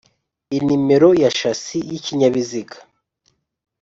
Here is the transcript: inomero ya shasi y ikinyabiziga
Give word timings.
inomero 0.57 1.09
ya 1.21 1.29
shasi 1.37 1.77
y 1.89 1.93
ikinyabiziga 1.99 2.77